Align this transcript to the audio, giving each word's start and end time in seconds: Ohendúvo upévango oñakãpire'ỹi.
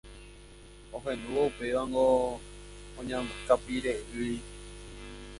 Ohendúvo 0.97 1.41
upévango 1.49 2.05
oñakãpire'ỹi. 2.99 4.31